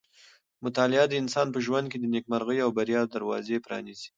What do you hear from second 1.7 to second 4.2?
کې د نېکمرغۍ او بریا دروازې پرانیزي.